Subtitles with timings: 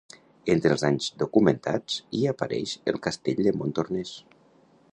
[0.53, 4.15] Entre els danys documentats hi apareix el castell de Montornès.